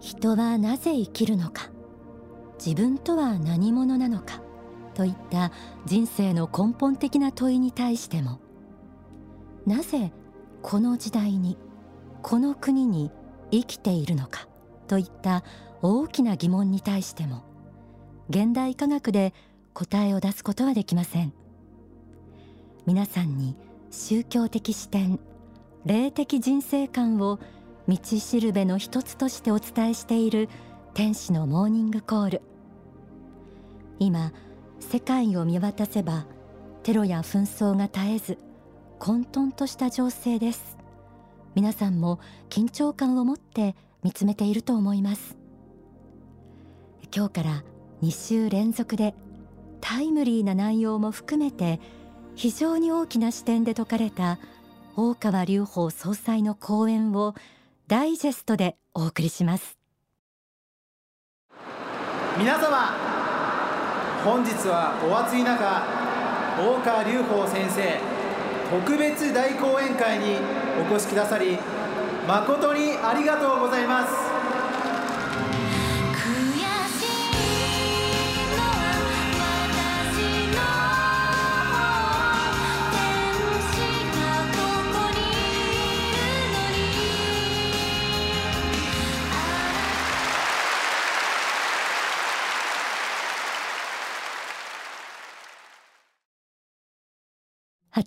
[0.00, 1.70] 人はなぜ生きるのか。
[2.64, 4.40] 自分とは何者なのか。
[4.94, 5.52] といった
[5.86, 8.40] 人生の根本的な問いに対しても。
[9.66, 10.12] なぜ
[10.62, 11.56] この時代に
[12.22, 13.10] この国に
[13.50, 14.48] 生きているのか。
[14.86, 15.44] といった
[15.82, 17.44] 大きな疑問に対しても。
[18.28, 19.32] 現代科学で
[19.72, 21.32] 答えを出すことはできません。
[22.86, 23.56] 皆さんに
[23.90, 25.20] 宗教的視点
[25.84, 27.38] 霊的人生観を
[27.88, 30.50] 道しるべの一つとしてお伝えしている
[30.92, 32.42] 天使のモーニングコール。
[33.98, 34.34] 今
[34.78, 36.26] 世界を見渡せば
[36.82, 38.38] テロや紛争が絶えず
[38.98, 40.76] 混沌とした情勢です。
[41.54, 45.38] 皆さんも緊張感を持って見つめていると思います。
[47.16, 47.64] 今日から
[48.02, 49.14] 2週連続で
[49.80, 51.80] タイムリーな内容も含めて
[52.34, 54.38] 非常に大きな視点で説かれた
[54.94, 57.34] 大川隆法総裁の講演を
[57.88, 59.78] ダイジェストでお送りします。
[62.36, 62.92] 皆様
[64.22, 65.86] 本日はお暑い中
[66.60, 67.98] 大川隆法先生
[68.68, 70.36] 特別大講演会に
[70.86, 71.56] お越しくださり
[72.26, 74.37] 誠にありがとうございます。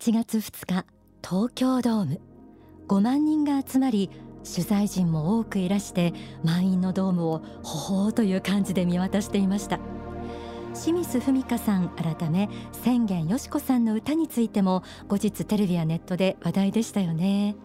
[0.01, 0.85] 8月2日
[1.23, 2.21] 東京ドーム。
[2.87, 4.09] 5万人が集まり
[4.43, 6.11] 取材陣も多くいらして
[6.43, 9.79] 満員のドームをほほーという感じで見渡していました。
[10.73, 17.55] 清水文香さん改め宣言よしこさんの歌についても後日テレビやネットで話題でしたよね。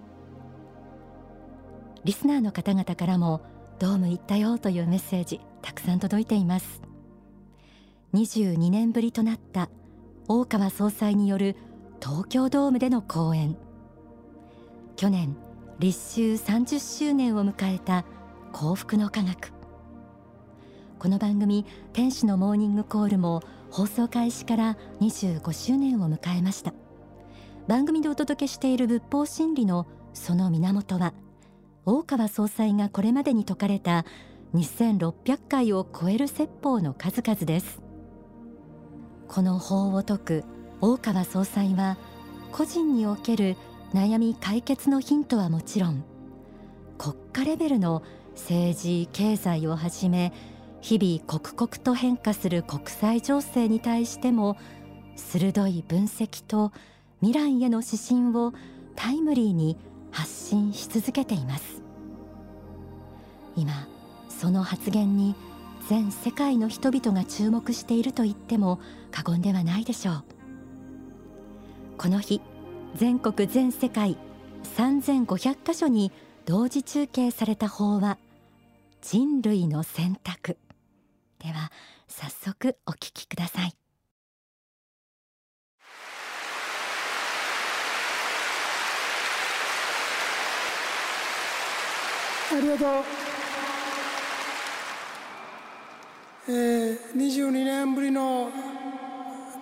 [2.05, 3.41] リスナーの方々からも
[3.78, 6.82] ドーム行ったよというメッセージたくさん届いています。
[8.12, 9.71] 22年ぶりとなった
[10.28, 11.56] 大川総裁による
[12.09, 13.56] 東京ドームでの公演。
[14.94, 15.34] 去年
[15.81, 18.05] 立秋30周年を迎えた
[18.53, 19.53] 幸福の科学。
[21.00, 26.75] この番組天使のモーニングコールも放送開始から25周年を迎えました。
[27.67, 31.12] 番組でお届けしている仏法真理のその源は
[31.87, 34.05] 大川総裁がこれまでに説かれた
[34.55, 37.83] 2600回を超える説法の数々です。
[39.27, 40.44] この法を説く
[40.81, 41.97] 大川総裁は
[42.53, 43.56] 個人における
[43.94, 46.04] 悩み解決のヒントはもちろん
[46.98, 48.03] 国家レベルの
[48.34, 50.32] 政治経済をはじめ
[50.81, 54.56] 日々刻々と変化する国際情勢に対しても
[55.16, 56.72] 鋭い分析と
[57.20, 58.53] 未来への指針を
[58.94, 59.78] タイムリーに
[60.10, 61.82] 発信し続けています。
[63.56, 63.88] 今
[64.28, 65.34] その発言に
[65.88, 70.36] 全世界の人々が注目していると言っても過言ではないでしょう。
[71.99, 72.41] この日
[72.95, 74.17] 全国全世界
[74.77, 76.12] 3500カ所に
[76.45, 78.19] 同時中継された法は
[79.03, 80.59] 人類の選択。
[81.39, 81.71] では
[82.09, 83.73] 早速お聞きください。
[92.49, 92.89] ありがとう、
[96.49, 98.51] えー、22年ぶりの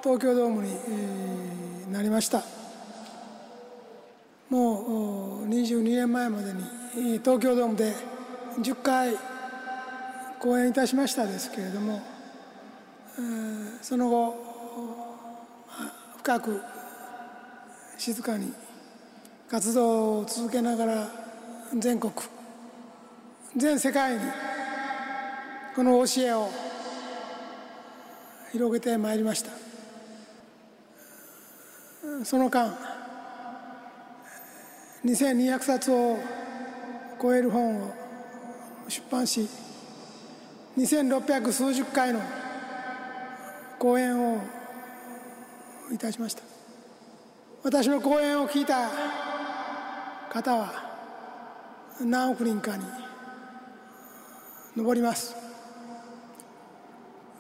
[0.03, 1.54] 東京ドームに、えー、
[1.95, 2.43] なりました。
[4.51, 7.95] もう22年前までに東京ドームで
[8.61, 9.17] 10回
[10.41, 12.03] 公演いたしましたですけれども
[13.81, 14.35] その後
[16.19, 16.63] 深く
[17.97, 18.53] 静かに
[19.49, 21.09] 活動を続けながら
[21.79, 22.13] 全国
[23.57, 24.21] 全世界に
[25.77, 26.51] この教えを
[28.51, 29.64] 広げてまいりました。
[32.25, 32.75] その間
[35.05, 36.17] 2200冊を
[37.21, 37.93] 超える本を
[38.89, 39.47] 出版し
[40.79, 42.23] 2600数十回の
[43.79, 44.41] 講演を
[45.93, 46.43] いたしました。
[47.63, 48.89] 私の講演を聞いた
[50.31, 50.73] 方は
[52.01, 52.85] 何億人かに
[54.77, 55.37] 上ります。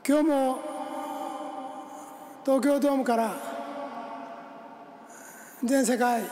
[0.07, 0.59] 今日も
[2.45, 3.54] 東京ドームから
[5.65, 6.23] 全世界。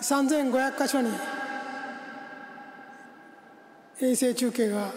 [0.00, 1.08] 3500箇所に。
[4.00, 4.92] 衛星中継が。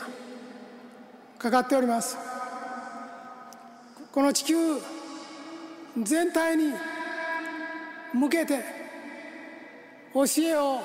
[1.38, 2.18] かかっております。
[4.12, 4.56] この地球
[6.02, 6.74] 全体に。
[8.12, 8.64] 向けて。
[10.12, 10.82] 教えを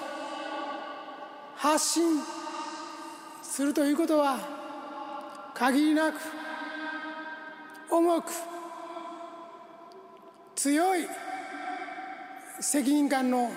[1.57, 2.21] 発信
[3.43, 4.39] するということは。
[5.55, 6.17] 限りなく。
[7.91, 8.31] 重く。
[10.55, 11.24] 強い。
[12.61, 13.51] 責任感の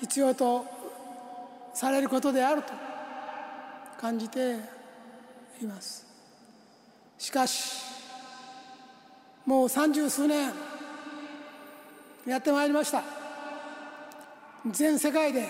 [0.00, 0.64] 必要と
[1.72, 2.72] されることであると
[4.00, 4.56] 感じて
[5.60, 6.06] います。
[7.18, 7.82] しかし
[9.46, 10.52] もう三十数年
[12.26, 13.02] やってまいりました。
[14.70, 15.48] 全世界で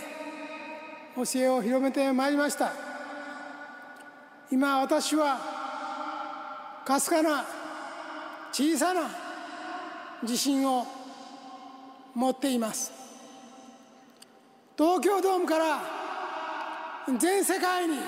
[1.17, 2.73] 教えを広めてまいりました。
[4.53, 5.41] 今私は
[6.85, 7.45] かすかな
[8.53, 9.03] 小さな
[10.23, 10.87] 自信を
[12.15, 12.93] 持っています。
[14.77, 15.83] 東京ドームから
[17.19, 17.99] 全世界に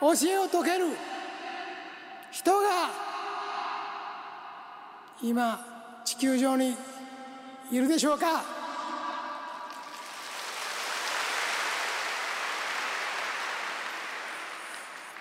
[0.00, 0.86] 教えを説ける
[2.30, 2.90] 人が
[5.22, 6.76] 今地球上に
[7.70, 8.44] いるでしょうか。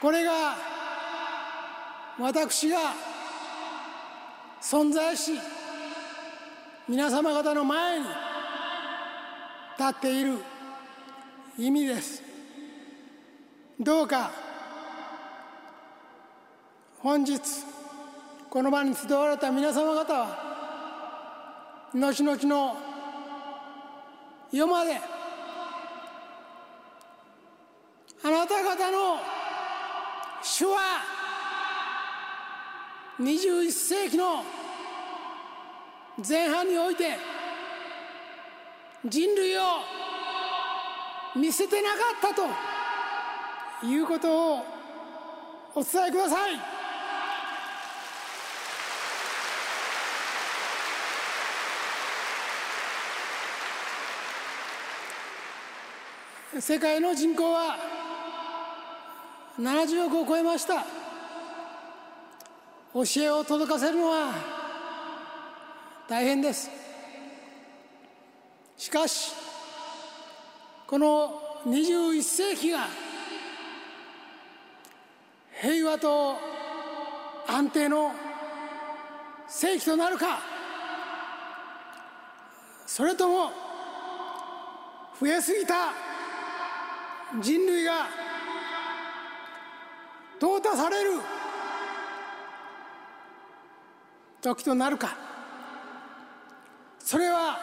[0.01, 0.55] これが
[2.19, 2.95] 私が
[4.59, 5.33] 存在し
[6.87, 10.37] 皆様方の前に立っている
[11.57, 12.23] 意味です。
[13.79, 14.31] どうか
[16.99, 17.41] 本日
[18.49, 20.51] この場に集われた皆様方は
[21.93, 22.77] 後々の
[24.51, 24.97] 世まで
[28.23, 29.17] あなた方の
[30.43, 31.01] 主は
[33.19, 34.43] 21世紀の
[36.27, 37.17] 前半において
[39.05, 39.61] 人類を
[41.35, 41.95] 見せてなか
[42.29, 44.65] ったということを
[45.73, 46.51] お伝えください。
[56.59, 57.77] 世界の人口は
[59.57, 60.85] 70億を超えました。
[62.93, 64.60] 教えを届かせるのは
[66.11, 66.69] 大変です。
[68.75, 69.31] しかし
[70.85, 72.79] この21世紀が
[75.61, 76.35] 平和と
[77.47, 78.11] 安定の
[79.47, 80.41] 世紀となるか
[82.85, 83.51] それとも
[85.17, 85.93] 増えすぎた
[87.41, 88.07] 人類が
[90.41, 91.11] 淘汰される
[94.41, 95.30] 時となるか。
[97.11, 97.59] それは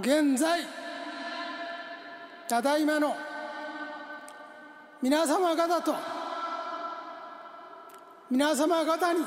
[0.00, 0.62] 現在
[2.48, 3.14] ただいまの
[5.00, 5.94] 皆様方と
[8.28, 9.20] 皆様方に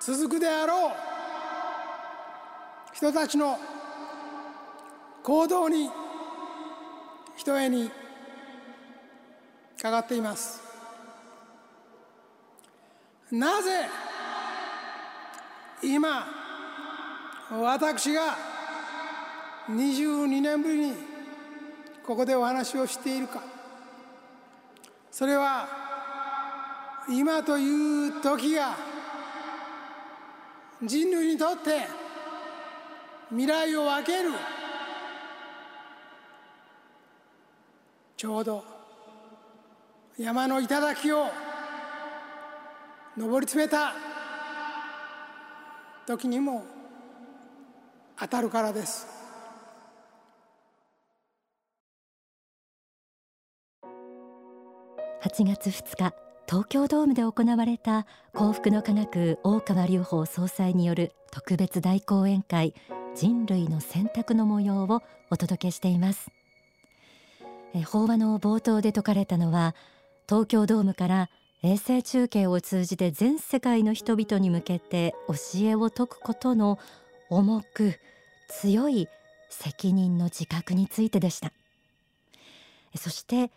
[0.00, 0.92] 続くであろう
[2.92, 3.56] 人たちの
[5.22, 5.90] 行動に
[7.36, 7.88] ひとえに
[9.80, 10.60] かかっています。
[13.30, 13.86] なぜ
[15.82, 16.26] 今
[17.50, 18.36] 私が
[19.68, 20.94] 22年ぶりに
[22.04, 23.42] ここでお話をしているか。
[25.10, 25.68] それは
[27.08, 28.74] 今という時が
[30.82, 31.86] 人類にとって
[33.28, 34.30] 未来を分ける
[38.16, 38.64] ちょうど
[40.18, 41.26] 山の頂を
[43.16, 44.11] 上り詰めた
[46.06, 46.64] 時にも
[48.18, 49.06] 当たるからです。
[55.22, 56.14] 8月2日
[56.48, 62.74] 東京ドームで行われた幸福の科学大川隆法総裁による特別大講演会
[63.14, 66.30] 人類の選択の模様をお届けしています。
[67.86, 69.74] 法話の冒頭で説かれたのは
[70.28, 71.30] 東京ドームから
[71.62, 76.78] 衛星中継を通じて全世界の人々に向けて教えを説くことの
[77.30, 77.94] 重く
[78.48, 79.08] 強い
[79.48, 81.52] 責任の自覚についてでした。
[82.96, 83.50] そして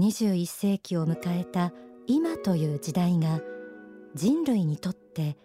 [0.00, 1.72] 21世紀を迎えた
[2.06, 3.40] 今という時代が
[4.14, 5.36] 人類にとって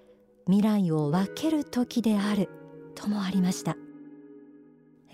[0.48, 2.50] 未来を分ける時である
[2.96, 3.78] ともありました。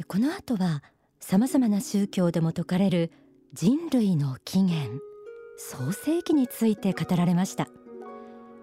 [0.08, 0.84] この後は
[1.20, 3.12] さまざまな宗教でも説かれる
[3.54, 5.13] 人類の起源。
[5.58, 7.68] 創世記について語られました。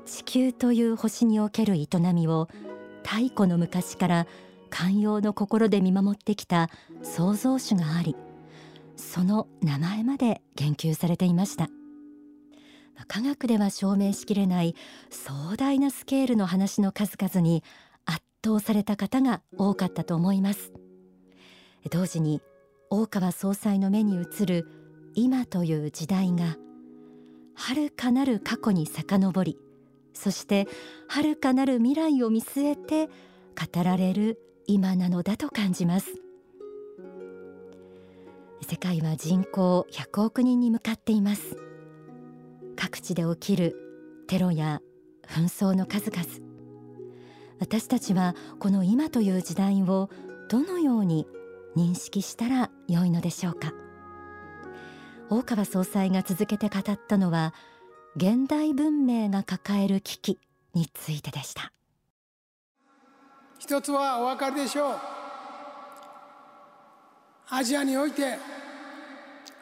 [0.06, 2.48] 地球という星における営みを
[3.04, 4.26] 太古の昔から
[4.68, 6.68] 寛容の心で見守ってきた
[7.02, 8.16] 創造主があり
[8.96, 11.68] その名前まで言及されていました。
[13.08, 14.74] 科学では証明しきれない
[15.10, 17.64] 壮大なスケールの話の数々に
[18.04, 20.72] 圧倒された方が多かったと思います。
[21.90, 22.42] 同時に
[22.90, 24.66] 大川総裁の目に映る
[25.14, 26.56] 今という時代が
[27.68, 29.58] 遥かなる過去に遡り
[30.14, 30.66] そして
[31.08, 36.14] 遥かなる未来を見据えて語られる今なのだと感じます。
[38.68, 41.56] 世界は人口100億人に向かっています。
[42.76, 43.76] 各地で起きる
[44.28, 44.80] テロや
[45.26, 46.24] 紛争の数々
[47.58, 50.08] 私たちはこの今という時代を
[50.48, 51.26] どのように
[51.76, 53.72] 認識したら良いのでしょうか。
[55.32, 57.54] 大川総裁が続けて語ったのは
[58.16, 60.38] 現代文明が抱える危機
[60.74, 61.72] についてでした。
[63.60, 64.94] 一つはお分かりでしょう。
[67.48, 68.38] アジアにおいて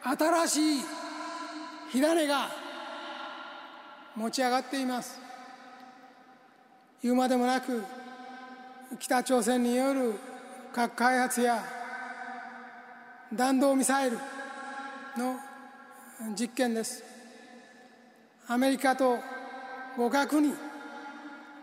[0.01, 0.81] 新しい
[1.91, 2.49] 火種が
[4.15, 5.19] 持ち上がっています。
[7.03, 7.83] 言うまでもなく
[8.97, 10.15] 北朝鮮による
[10.73, 11.63] 核開発や
[13.31, 14.17] 弾道ミサイル
[15.15, 15.39] の
[16.37, 17.03] 実験です。
[18.47, 19.19] アメリカと
[19.95, 20.53] 互角に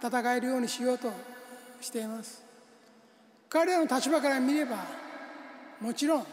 [0.02, 1.10] 戦えるようにしようと
[1.80, 2.42] しています。
[3.48, 4.76] 彼らの立場から見れば
[5.80, 6.26] もちろん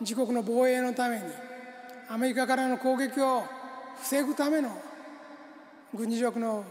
[0.00, 1.24] 自国の防衛のために
[2.08, 3.44] アメリカからの攻撃を
[4.02, 4.70] 防ぐための
[5.94, 6.64] 軍事力の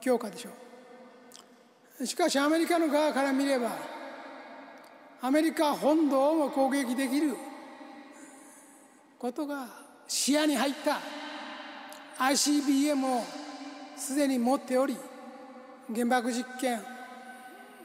[0.00, 0.50] 強化でしょ
[2.00, 2.06] う。
[2.06, 3.70] しかしアメリカの側から見れば
[5.20, 7.36] アメリカ本土をも攻撃できる
[9.22, 9.68] ことが
[10.08, 10.98] 視野に入った。
[12.18, 13.22] ICBM を
[13.96, 14.96] すでに持っており
[15.94, 16.80] 原爆実験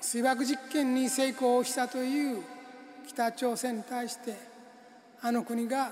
[0.02, 2.44] 水爆実験に成功したという
[3.08, 4.36] 北朝鮮に対して
[5.22, 5.92] あの国が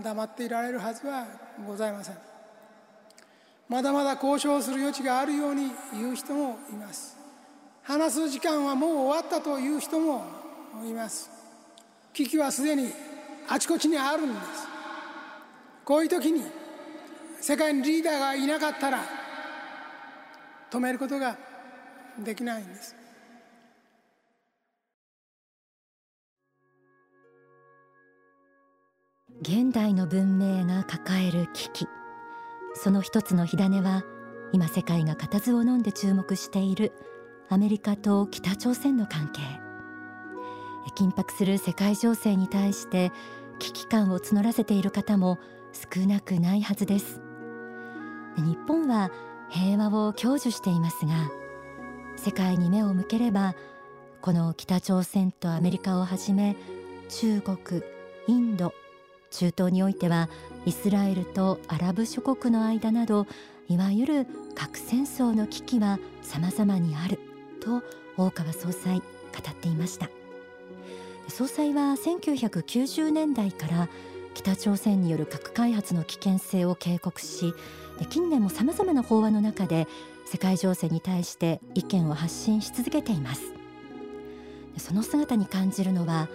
[0.00, 1.26] 黙っていられるはずは
[1.66, 2.16] ございません。
[3.68, 7.16] まだまだ交渉する余地があるように言う人もいます。
[7.82, 10.24] 話す時間はもう終わったという人も
[10.84, 11.30] います。
[12.12, 12.92] 危機はすでに
[13.48, 14.67] あちこちにあるんです。
[15.88, 16.42] こういう時に
[17.40, 19.00] 世界にリーダーがいなかったら
[20.70, 21.38] 止めることが
[22.22, 22.94] できないんです。
[29.40, 31.86] 現代の文明が抱える危機。
[32.74, 34.04] その一つの火種は
[34.52, 36.92] 今世界が固唾を飲んで注目している
[37.48, 39.40] アメリカと北朝鮮の関係。
[40.98, 43.10] 緊迫する世界情勢に対して
[43.58, 45.38] 危機感を募らせている方も
[45.72, 47.20] 少なくないはずです。
[48.36, 49.10] 日本は
[49.50, 51.30] 平和を享受していますが
[52.16, 53.54] 世界に目を向ければ
[54.20, 56.56] この北朝鮮とアメリカをはじめ
[57.08, 57.82] 中国
[58.26, 58.74] インド
[59.30, 60.28] 中東においては
[60.66, 63.26] イスラエルとアラブ諸国の間など
[63.68, 67.18] いわゆる核戦争の危機は様々にある
[67.60, 67.82] と
[68.16, 69.04] 大川総裁語
[69.50, 70.08] っていました。
[71.28, 73.88] 総裁は1990年代から
[74.34, 77.54] 北朝鮮による核開発の危険性を警告し
[78.10, 79.88] 近年もさまざまな法案の中で
[80.24, 83.58] 世界情勢に対して意見を発信し続けています。
[84.78, 86.28] その姿に感じるのは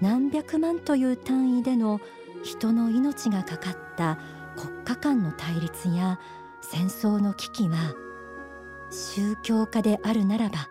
[0.00, 2.00] 何百万という単位での
[2.42, 4.18] 人の命がかかった
[4.56, 6.20] 国家間の対立や
[6.60, 7.94] 戦争の危機は
[8.90, 10.68] 宗教家であるならば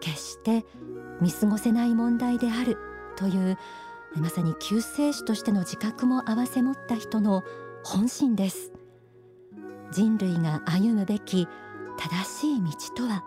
[0.00, 0.64] 決して
[1.20, 2.78] 見過ごせない問題である
[3.16, 3.58] という
[4.20, 7.44] まさに救世主としての自覚も併せ持った人の
[7.84, 8.72] 本心です。
[9.92, 11.46] 人類が歩むべき
[11.98, 13.24] 正しい道とは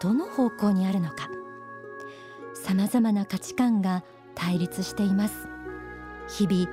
[0.00, 1.28] どの方向にあるのか。
[2.54, 5.48] さまざまな価値観が対立しています。
[6.28, 6.68] 日々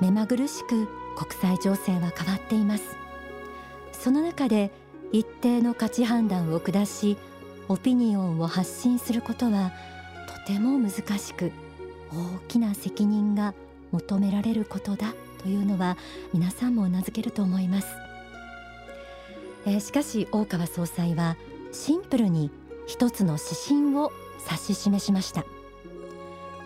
[0.00, 2.96] 目まぐるしく国際情勢は変わっています。
[3.92, 4.70] その中で
[5.12, 7.16] 一定の価値判断を下し
[7.68, 9.72] オピニオンを発信することは
[10.46, 11.50] とても難しく
[12.12, 13.54] 大きな責任が
[13.92, 15.96] 求められることだというのは
[16.32, 17.88] 皆さんもうなずけると思います、
[19.66, 21.36] えー、しかし大川総裁は
[21.72, 22.50] シンプルに
[22.86, 24.12] 一つの指針を
[24.44, 25.44] 指し示しました。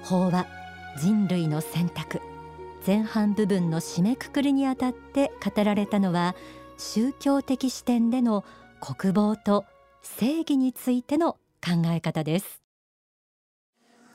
[0.05, 0.47] 法は
[0.99, 2.21] 人類の選択
[2.87, 6.35] 前半部分の締めくくりにあたって語られたのは
[6.79, 8.45] 宗教的視点での
[8.81, 9.65] 国防と
[10.03, 11.35] 正義についての
[11.65, 12.63] 考え方です。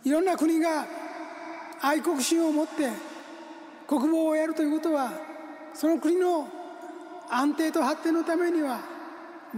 [0.03, 0.85] いろんな国が
[1.81, 2.89] 愛国心を持って
[3.87, 5.11] 国防をやるということは
[5.73, 6.47] その国の
[7.29, 8.79] 安定と発展のためには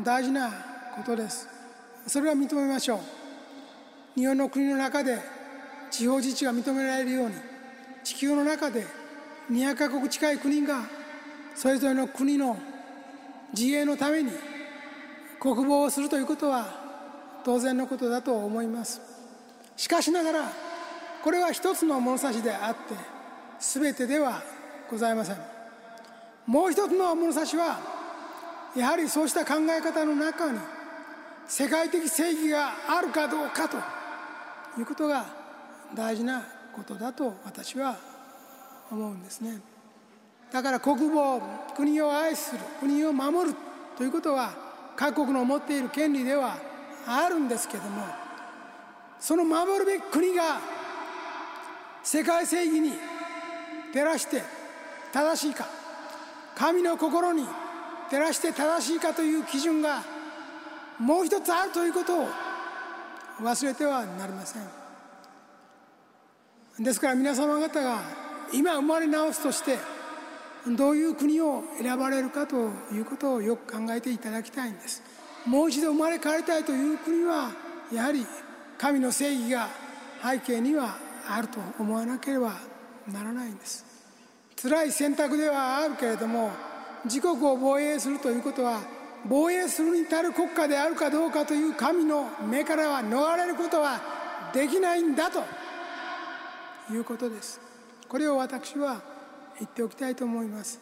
[0.03, 0.49] 大事な
[0.95, 1.47] ことです。
[2.07, 2.99] それは認めましょう。
[4.19, 5.19] 日本の国の中で
[5.91, 7.35] 地方自治が認められるように
[8.03, 8.85] 地球の中で
[9.51, 10.81] 200カ国近い国が
[11.55, 12.57] それぞれの国の
[13.53, 14.31] 自衛のために
[15.39, 16.67] 国防をするということは
[17.43, 19.01] 当然のことだと思います。
[19.75, 20.68] しかしながら
[21.23, 22.95] これは一つの物差しであって
[23.59, 24.41] 全てでは
[24.89, 25.37] ございません。
[26.45, 27.79] もう一つの物差しは
[28.75, 30.59] やはりそうした考え方の中に
[31.47, 33.77] 世界的正義があるかどうかと
[34.79, 35.25] いうことが
[35.95, 37.97] 大事なことだと私は
[38.91, 39.59] 思うんですね。
[40.51, 41.41] だから国防
[41.75, 43.55] 国を愛する国を守る
[43.97, 44.53] ということは
[44.95, 46.57] 各国の持っている権利では
[47.05, 48.03] あるんですけども
[49.19, 50.59] その守るべき国が
[52.03, 52.93] 世界正義に
[53.93, 54.41] 照らして
[55.11, 55.67] 正しいか
[56.55, 57.45] 神の心に
[58.09, 60.03] 照らして正しいかという基準が
[60.99, 62.27] もう一つあるということを
[63.41, 64.63] 忘れてはなりません。
[66.83, 68.01] ですから皆様方が
[68.53, 69.77] 今生まれ直すとして
[70.67, 75.01] どういう国を選ばれるかということをよく考えていただきたいんです。
[75.45, 77.51] もう一度生まれ変わりたいという国は
[77.93, 78.25] やはり
[78.77, 79.69] 神の正義が
[80.21, 80.97] 背景には
[81.29, 82.53] あると思わなければ
[83.11, 83.85] ならないんです。
[84.61, 86.51] 辛い選択ではあるけれども
[87.05, 88.81] 自国を防衛するということは
[89.27, 94.01] 防衛するに足る国家であるかどうかという神の目からは逃れることは
[94.53, 95.43] できないんだと
[96.91, 97.61] いうことです。
[98.07, 99.01] これを私は
[99.59, 100.79] 言っておきたいと思います。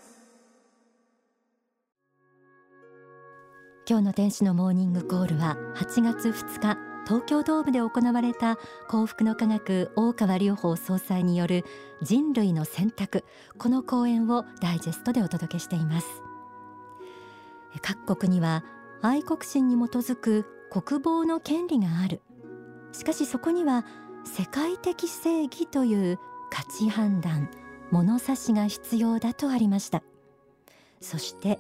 [3.90, 6.87] 今日の天使のモーニングコールは8月2日。
[7.08, 8.58] 東京ドームで行われた
[8.90, 11.64] 幸福の科学大川隆法総裁による
[12.02, 13.24] 人類の選択
[13.58, 16.08] この講演をダイジェストでお届けしています
[17.82, 18.66] 各国には
[19.02, 22.20] 愛国心に基づく国防の権利がある
[22.92, 23.86] しかしそこには
[24.26, 27.50] 世界的正義という価値判断
[27.90, 30.04] 物差しが必要だとありました
[31.00, 31.58] そして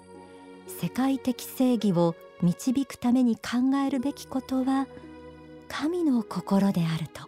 [0.68, 4.88] 世界的正義を導くために考えるべきことは
[5.70, 7.24] 神の心であると。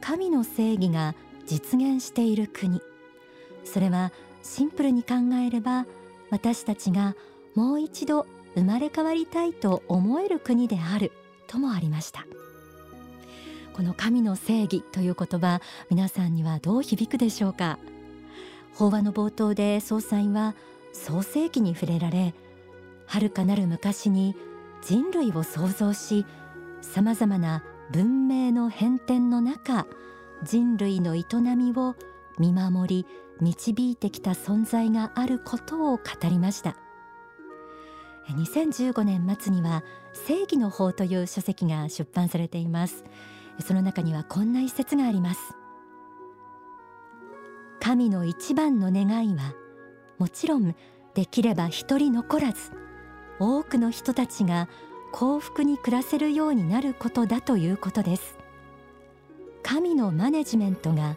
[0.00, 1.14] 神の正義が
[1.46, 2.80] 実現している国。
[3.64, 4.12] それは
[4.42, 5.14] シンプルに考
[5.46, 5.86] えれば
[6.30, 7.14] 私たちが
[7.54, 11.12] もう一度生まれ変わりたいと思える国である
[11.46, 12.26] ともありました。
[13.72, 15.60] この神の正義という言葉
[15.90, 17.78] 皆さんにはどう響くでしょうか？
[18.74, 20.54] 法話の冒頭で総裁は
[20.92, 22.34] 創世記に触れられ
[23.06, 24.36] 遥かなる昔に
[24.82, 26.24] 人類を創造し
[26.84, 29.86] さまざまな文明の変遷の中
[30.44, 31.24] 人類の営
[31.56, 31.96] みを
[32.38, 33.06] 見守り
[33.40, 36.76] 導いてきた存在があることを語りました。
[38.28, 43.04] 2015年末には正義の法という書籍が出版されています。
[43.60, 45.56] その中にはこんな一節があります。
[47.80, 49.54] 神の一番の願いは
[50.18, 50.74] もちろん
[51.14, 52.70] できれば一人残らず
[53.38, 54.68] 多くの人たちが
[55.16, 58.36] 幸福に暮らせるようになることだということです。
[59.62, 61.14] 神のマネジメントが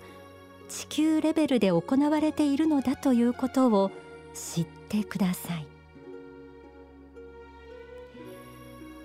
[0.69, 3.89] 地球レベルで行われているのだということを
[4.35, 5.65] 知ってください。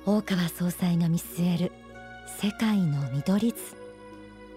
[0.04, 1.72] 大川総裁が見据える
[2.38, 3.58] 世界の緑図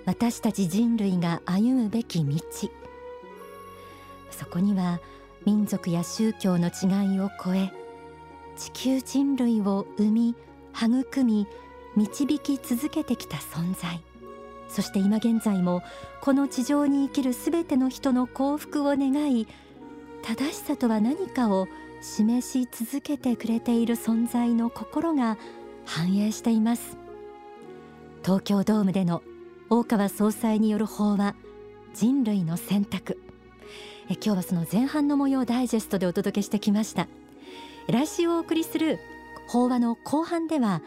[0.03, 2.35] 私たち人類が歩むべき道。
[4.31, 4.99] そこには
[5.45, 7.71] 民族や宗教の違いを超え
[8.57, 10.35] 地球人類を生み
[10.73, 11.47] 育み
[11.95, 14.01] 導き続けてきた存在。
[14.67, 15.81] そして今現在も
[16.21, 19.47] この地上に生きるすべての人の幸福を願い
[20.23, 21.67] 正しさとは何かを
[22.01, 25.37] 示し続けてくれている存在の心が
[25.85, 26.97] 反映しています。
[28.23, 29.21] 東京ドームでの
[29.69, 31.35] 大川総裁による法話
[31.93, 33.19] 人類の選択。
[34.09, 37.07] え今日はその前半の模様をダイジェストでお届けしてきました。
[37.87, 38.99] 来週お送りする
[39.47, 40.81] 法話の後半では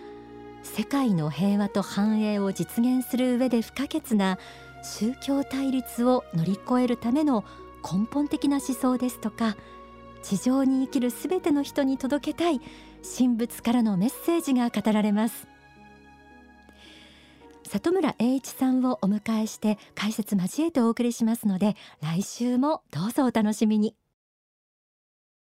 [0.63, 4.39] 世界の平和と繁栄を実現する上で不可欠な
[4.83, 7.45] 宗教対立を乗り越えるための
[7.83, 9.57] 根本的な思想ですとか
[10.23, 12.61] 地上に生きるすべての人に届けたい
[13.17, 15.47] 神仏からのメッセージが語られます。
[17.69, 23.95] 里村栄一さんをお迎えして解説交えてお送りしますので来週もどうぞお楽しみに。